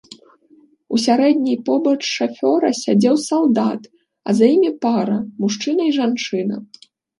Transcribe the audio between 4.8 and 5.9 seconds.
пара, мужчына